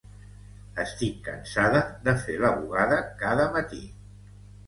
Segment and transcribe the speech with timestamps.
[0.83, 3.83] Estic cansada de fer la bugada cada matí.